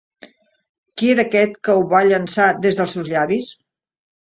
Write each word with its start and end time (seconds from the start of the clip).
Qui 1.01 1.11
era 1.15 1.23
aquest 1.25 1.53
que 1.69 1.77
ho 1.81 1.85
va 1.93 2.03
llançar 2.09 2.49
des 2.65 2.83
dels 2.83 2.99
seus 2.99 3.15
llavis? 3.17 3.55